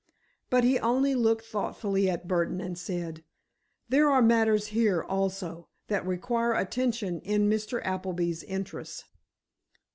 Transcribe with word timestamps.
But 0.49 0.63
he 0.63 0.79
only 0.79 1.13
looked 1.13 1.45
thoughtfully 1.45 2.09
at 2.09 2.27
Burdon 2.27 2.59
and 2.59 2.75
said: 2.75 3.23
"There 3.87 4.09
are 4.09 4.23
matters 4.23 4.69
here, 4.73 5.03
also, 5.03 5.67
that 5.89 6.07
require 6.07 6.53
attention 6.53 7.19
in 7.21 7.47
Mr. 7.47 7.85
Appleby's 7.85 8.41
interests." 8.41 9.03